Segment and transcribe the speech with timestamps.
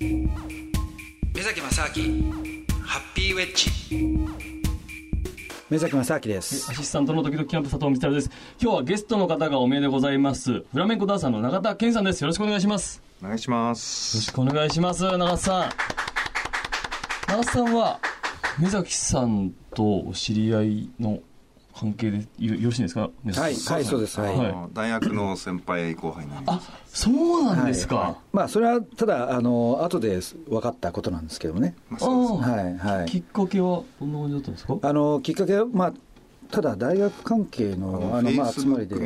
[0.00, 2.32] 目崎正明
[2.82, 3.70] ハッピーウェッジ。
[5.68, 6.70] 目崎正明です。
[6.70, 8.30] アシスタントの時々キャンプ佐藤光です。
[8.58, 10.60] 今日はゲストの方がお見えでございます。
[10.60, 12.22] フラメンコダンサーの永田健さんです。
[12.22, 13.02] よろしくお願いします。
[13.22, 14.16] お願いします。
[14.16, 15.04] よろしくお願いします。
[15.04, 15.70] 永田さん。
[17.32, 18.00] 永田さんは
[18.58, 21.18] 目崎さんとお知り合いの
[21.80, 23.00] 関係でよよろしいですか？
[23.00, 24.20] はい、はい、そうです。
[24.20, 24.36] はい。
[24.74, 26.68] 大学の先輩後輩になります。
[26.70, 27.96] あ、そうなんですか。
[27.96, 31.74] はい、まあ、それはただ、あの、後で分かったことなんですけどもね。
[31.88, 32.54] まあ、そうですね。
[32.54, 32.62] は
[32.94, 33.06] い、はい。
[33.06, 34.76] きっかけはどんな感じだったんですか？
[34.82, 35.94] あの、きっかけは、まあ、
[36.50, 39.00] ただ大学関係のあのまあ集まりで、そ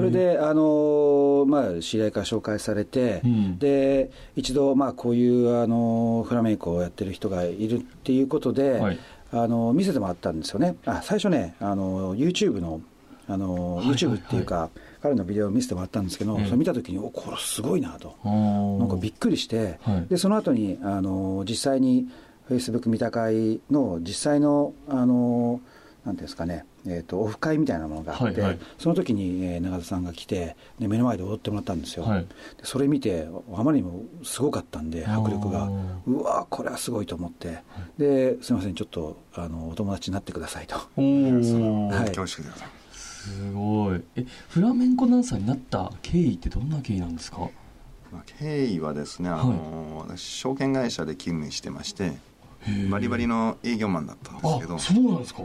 [0.00, 8.98] れであのまあ知り合いから紹介されて、うん、で一度まあこういうあのフラメンコをやってる人がいるっていうことで、はい、
[9.32, 10.76] あの見せてもらったんですよね。
[10.84, 12.80] あ最初ねあの YouTube の
[13.28, 22.08] あの、はい、YouTube っていうか、彼のビデオを見せてもらったんですけど、それ見たときに、おこれすごいなと、なんかびっくりして、はい、でその後にあに実際に
[22.46, 25.60] フェイスブック見た会の実際の、あの
[26.04, 32.26] なんていうんですかね、えーと、オフ会みたいなものがあって、はいはい、その時に、えー、永田さんが来てで目の前で踊ってもらったんですよ、はい、で
[32.64, 35.70] それ見てあまりにもすごかったんで迫力が。
[36.06, 37.62] うわこれはすごいと思って、
[37.98, 40.76] ですみませんちょっとあのお友達になってくださいと。
[40.96, 44.02] おお、はい、恐縮でございますすごい。
[44.16, 47.38] えフラメンコダンサーになった経緯ってどんな経緯なんですか、
[48.12, 52.12] まあ、経緯はですねあの、はい、私証券会社で勤務してまして
[52.90, 54.78] バリバリの営業マンだったんですけど。
[54.78, 55.42] そうなんですか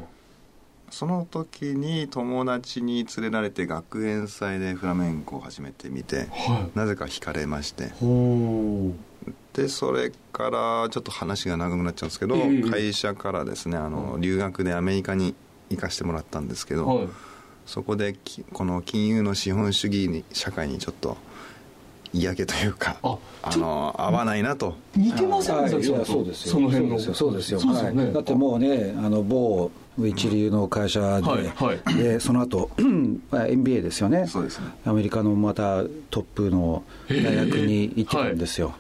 [0.90, 7.92] その時に友達に連れられて学園祭でフラメンコを始めてみて、はい、なぜか惹かれまして。
[9.54, 15.34] でそれからちょっと話が長くなっちゃうんですけど、えー、会社からですねあの留学でアメリカに
[15.70, 17.10] 行かしてもらったんですけど、はい、
[17.66, 18.16] そこで
[18.54, 21.18] この金融の資本主義に社会にちょっと
[22.14, 22.98] 嫌気というか
[23.42, 24.76] あの合わないなと。
[24.96, 26.54] 似てませんね、そうですよ。
[26.54, 27.00] その辺の。
[27.00, 29.72] そうですよ、はい、だってもうねあの某
[30.06, 32.70] 一流の会社で、はいはい、でその後
[33.32, 34.28] MBA ですよね。
[34.28, 34.68] そうですね。
[34.86, 38.76] アメリカのまたトップの大学に行ってたんですよ、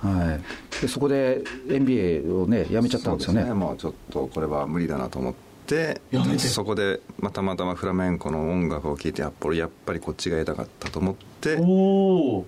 [0.00, 3.44] はい、でそこで MBA をね辞めちゃったんですよね。
[3.44, 3.54] ね。
[3.54, 5.34] もうちょっとこれは無理だなと思っ
[5.66, 6.00] て
[6.38, 12.46] そこでまたまたまフラメンコの音楽を聴いてやっぱりやっぱりこっちがやりたかったと思っておお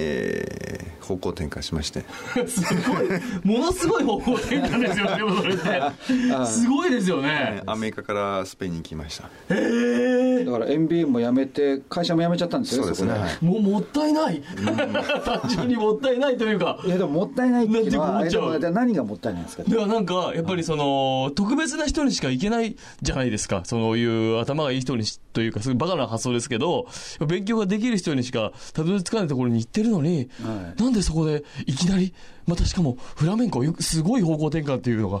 [0.00, 2.04] えー、方向転換しまして。
[2.48, 3.58] すごい。
[3.58, 7.62] ものすごい方向転換ですよねでもそれってすごいですよね。
[7.66, 9.24] アメリカからスペインに来ました。
[9.54, 14.42] へえだから MBA も辞めて会社も辞めちゃったんですよそうですね、はい、ももったいない、
[15.24, 16.78] 単純にもったいないというか。
[16.84, 18.24] いやでももったいないっていうのは
[18.72, 23.62] 何がもったいないんですかではなんかやっぱりその特別な人にしか行けないじゃないですか。
[23.64, 26.86] そういう頭がいい人にというかすごいバカな発想ですけど
[27.26, 32.14] 勉強ができる人にしかたどり着かないところに行ってるのに、はい、なんでそこでいきなり、
[32.46, 35.20] またしかもフラメンコ、すごい方向転換っていうのが。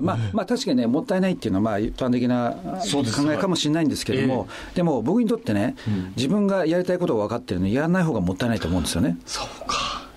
[0.00, 2.56] まあ、まあ確かにね、もったいないっていうのは、まあ、一般的な
[2.92, 9.16] 考えかもしれないんですけれども、えー、でも僕にとってね、うん、自分がやりたいことが分かってるのに、やらない方がもったいないと思うんですよね。
[9.26, 10.08] そうか。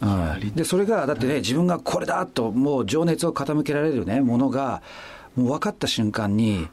[0.00, 4.82] はい、でそれがだってね、自分がこれだと、もう情熱を傾けられる、ね、ものが、
[5.36, 6.68] もう分かった瞬間に、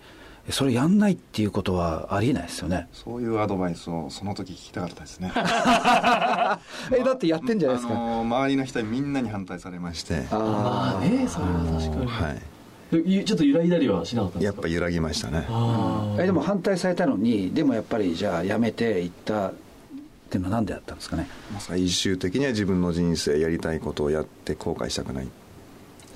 [0.52, 2.88] それやんないっていうことはありえないですよね。
[2.94, 5.32] そういうアドバイスをその時聞きたかったですね。
[5.36, 10.26] えだってやってんじゃないですか、あのー、周りの人にみんなに反対されまして。
[10.32, 12.08] ああねそれは確かに。
[12.08, 13.26] はい。
[13.26, 15.46] ちょっと揺らいだりはしなかったやっぱ揺らぎましたね。
[16.20, 19.54] えでも反対されたのにでもやっぱりじゃあやめていったっ
[20.32, 25.28] ていうのは何でだったんですかね、まあ、最終的には自分の人生やりたいことをやって後悔したくない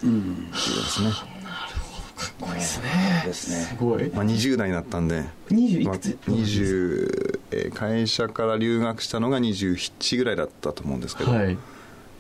[0.03, 1.11] うん、っていうですね。
[1.11, 2.89] かっこいいですね
[3.23, 3.57] ですね。
[3.57, 5.23] すごい、まあ、20代になったんで。
[5.49, 11.57] 20いくつ、まあ、20、えー、会社から留学したのが27ぐらいだったと思うんですけど、はい、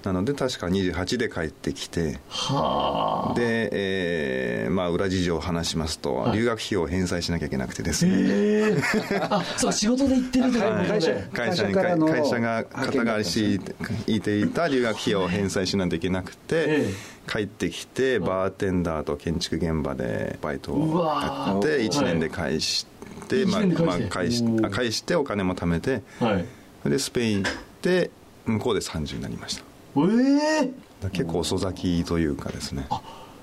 [0.03, 22.85] なので確か28で帰ってきてはで、えーまあ、裏事情を話しますと、はい、留学費用を返済しなきゃいけなくてですね、えー、あそう仕事で行ってるとか、会社会社に会社が肩代わりしていていた留学費用を返済しないといけなくて、えー帰ってきてバーテンダーと建築現場でバイトをやって1年で返し
[23.27, 26.43] て、まあ、まあ、返し返してお金も貯めて、は
[26.85, 27.51] い、でスペイン行っ
[27.81, 28.11] て
[28.45, 29.63] 向こうで30になりました
[29.95, 32.87] ええー、結構遅咲きというかですね。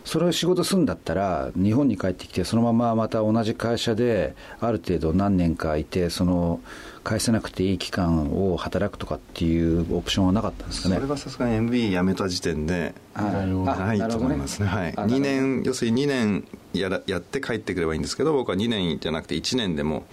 [0.04, 6.60] それを仕事するんだったら日本に帰ってきてそのまままた同じ会社である程度何年かいてその
[7.04, 10.94] 返せなくていい期間を働くとかっていうオプションはなかったんですかね。
[10.96, 14.66] それはさすがに MB 辞めた時点でないと思いますね。
[14.66, 20.06] ね、はい、2年要するに2年やらやって帰ってくればいいんですけど僕は2年じゃなくて1年でも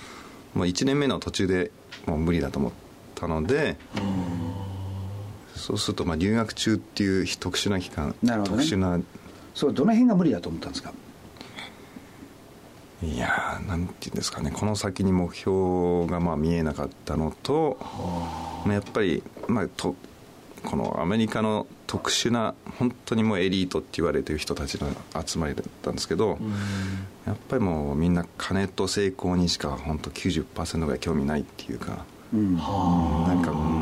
[0.53, 1.71] もう1年目の途中で
[2.05, 2.71] もう無理だと思っ
[3.15, 3.77] たので
[5.67, 9.01] そうするとまあ留学中っていう特殊な期間なるほど、ね、特殊な
[9.53, 10.93] そうどの辺が無理だと思ったんですか？
[13.03, 14.49] いやーなんていうんですかね。
[14.49, 17.77] この先に目標がまあ見えなかったのと、
[18.65, 19.95] まあ、やっぱり、まあ、と
[20.63, 24.89] このアメリカの特殊な本当にもうエリートって言われてる人たちの
[25.25, 26.39] 集まりだったんですけど
[27.25, 32.61] やっぱりもうみんな金と成功にしか本当90%ぐらい興味ないっていうか、うん、な
[33.33, 33.76] んかうん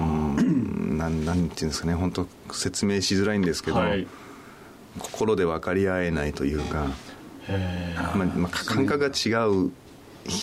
[0.98, 4.08] なんなんていうんですかね本当説明しづらいんですけど、はい、
[5.00, 6.88] 心で分かり合えないというか。
[8.16, 9.72] まあまあ、感覚が違う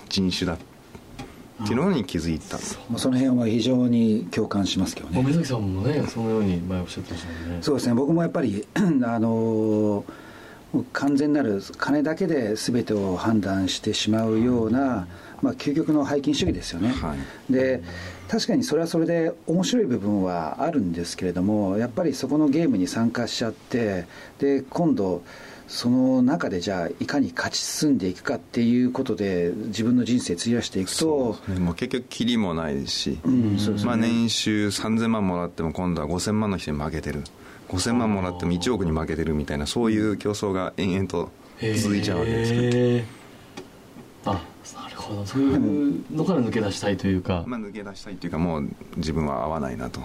[0.08, 2.60] 人種だっていうのに気づいた、う。
[2.94, 5.22] ん、その辺は非常に共感しますけどね。
[5.22, 7.58] 目崎さんもねそのように前おっしゃってましたね。
[7.60, 7.94] そうですね。
[7.94, 8.80] 僕もやっぱり あ
[9.18, 10.04] の
[10.92, 15.06] 完全なる金だけで全てを判断してしまうような、
[15.42, 17.14] まあ、究極の背筋主義ですよね、は
[17.50, 17.82] い、で
[18.28, 24.06] 確かにそれはそれで面白い部分はあるんですけれどもやっぱりそこのゲームに参加しちゃって
[24.38, 25.22] で今度
[25.66, 37.24] その中でじゃあいかに勝ち進んでいくかっていうことで自分の人生費やしていくと、ね、もう結局きりもないし、うんね、まあ、年収3000万もらっても今度は5000万の人に負けてる。
[37.68, 41.30] 5000万もらっても1億に負けてるみたいなそういう競争が延々と
[41.80, 43.21] 続いちゃうわけですけど。
[45.32, 50.00] そういうのから抜け出したいというか、まあ、抜け出したいというかもう自分は合わないなと。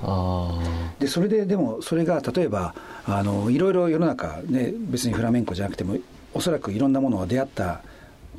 [1.00, 2.74] でそれででもそれが例えば
[3.06, 5.98] あのいろいろ世の中、ね、別にフラメンコじゃなくても
[6.34, 7.82] おそらくいろんなものが出会った、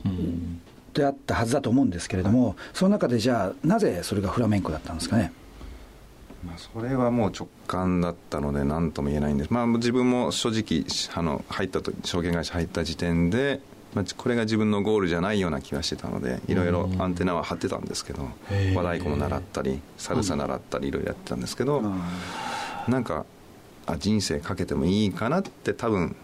[0.07, 0.61] うん、
[0.95, 5.33] 出会ったはずだと思うんですけれども、はい、その中でじゃあなぜそれがフラメンコだったんですかね？
[6.47, 13.61] まあ、それはもう直感だったので何とも言えないんです、まあ、自分も正直あの入ったと証券会社入った時点で
[13.95, 18.23] まあ、これが自分のゴールじゃないような気がしてたのでいろいろアンテナは張ってたんですけど
[18.75, 21.83] 和太鼓も習ったりサルサ習ったりいろいろやってたんですけど
[22.87, 23.25] なんか
[23.87, 26.15] あ人生かけてもいいかなって多分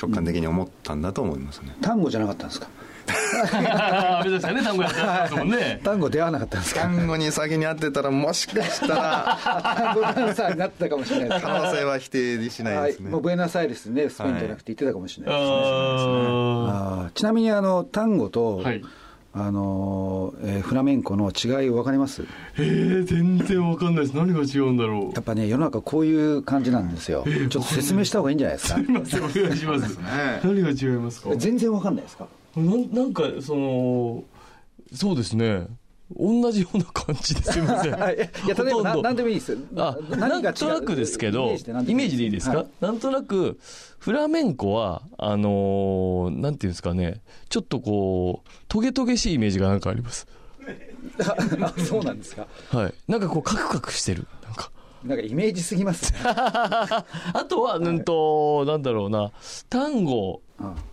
[0.00, 2.68] 直感的に思ったんだと思いますね、単語じゃなかったんですか？
[3.44, 5.80] あれですかね単語やってたんですもんね。
[5.84, 6.80] 単語出会わなかったんですか？
[6.82, 9.38] 単語に先に会ってたらもしかしたら
[9.76, 18.82] 単語ダンサーになったかもしれない可能性は否定しないですね、はい、もうブエナスアイレスねスペインじゃなくて言ってたかもしれないですね、はい、ちなみにあの単語と、はい
[19.36, 22.24] あのえー、フラメンコの違い分かります？
[22.56, 24.16] えー、全然分かんないです。
[24.16, 25.12] 何が違うんだろう。
[25.12, 28.76] やっぱね世の中こういう感じなんですよ、えー、ちょっと説明した方がいいんじゃないですか？
[28.76, 29.98] すいませんお願いします。
[30.44, 31.34] 何が違いますか？
[31.34, 32.28] 全然分かんないですか？
[32.56, 32.62] な
[33.02, 34.22] なんかその
[34.92, 35.66] そうですね
[36.14, 37.92] 同じような感じですみません。
[37.94, 37.96] い。
[37.96, 39.56] や、例えば何でもいいです。
[39.76, 41.46] あ、なんとなくですけど、
[41.86, 43.58] イメージでいいですか、はい、なんとなく、
[43.98, 50.26] フラメンコは、あのー、なんていうんですかね、ちょっとこう、トゲトゲしいイメージがなんかあります。
[51.60, 52.46] あ、そうなんですか？
[52.70, 52.94] はい。
[53.08, 54.26] なんかこう、カクカクしてる。
[54.44, 54.70] なんか。
[55.04, 57.04] なんかイメージすぎます、ね、 あ
[57.48, 59.32] とは、うんと、なんだろうな、
[59.68, 60.40] 単語。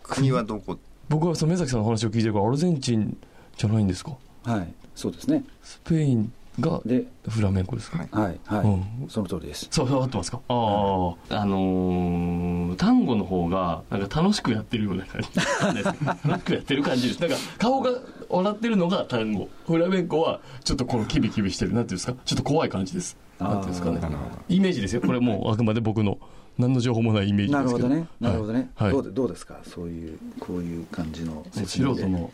[0.04, 0.78] 国はどこ？
[1.08, 3.18] 僕はその目崎さんの話を聞いてるからアルゼンチン
[3.58, 4.18] じゃないんですか？
[4.44, 5.44] はいそうですね。
[5.64, 7.98] スペインがでフラメンコですか？
[8.12, 8.40] はい。
[8.46, 9.68] はい、うん、その通りです。
[9.72, 10.42] そう合ってますか？
[10.48, 15.30] ああ、あのー、単語の方がなんか楽しくやってるような感じ。
[16.28, 17.20] 楽しくやってる感じです。
[17.22, 17.92] なんか顔が
[18.30, 19.50] 笑ってるのが単語。
[19.66, 21.74] フラメンコはちょっとこのキビキビしてる。
[21.74, 22.16] なんていうんですか？
[22.26, 23.18] ちょっと怖い感じです。
[23.40, 24.00] なんていうんですかね。
[24.50, 25.02] イメージですよ。
[25.02, 26.20] これもうあくまで僕の
[26.58, 27.88] 何の情報もないイメージですけど。
[27.88, 28.08] なるほどね。
[28.20, 29.60] なるほどね、はい、どうどうですか？
[29.64, 32.30] そういうこういう感じの素人の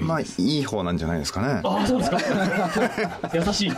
[0.00, 0.24] まあい
[0.60, 1.60] い方なんじゃないですかね。
[1.64, 2.18] ああそうですか。
[3.34, 3.72] 優しい。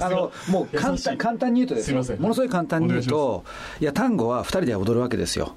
[0.00, 3.44] あのもう簡単簡単に言うとですよものすごい簡単に言うと
[3.80, 5.54] いや単語は2人で踊るわけですよ。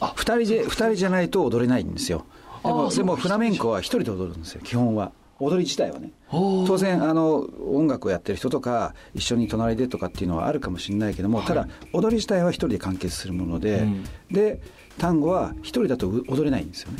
[0.00, 0.14] あ。
[0.16, 2.24] 2人で2人じゃないと踊れないんですよ。
[2.64, 5.12] でもでもフラメンコは1人で踊るんですよ基本は。
[5.38, 6.10] 踊り自体はね。
[6.30, 14.60] 当然あの音楽をやってる人とか一緒に隣でとかっていうのはあるかもしれないけども、はい、ただ踊り自体は一人で完結するもので、うん、で
[14.98, 16.98] 単語は一人だと踊れないんですよね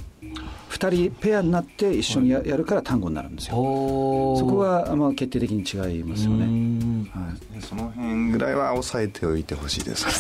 [0.81, 3.55] 二人ペアになって一緒にや,、るから単語になるんですよ。
[3.55, 10.13] そこはまあ決定的に違いますよね、はい、その辺ぐらいは押さえておいてほしいですね。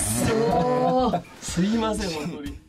[1.40, 2.60] すいません本当に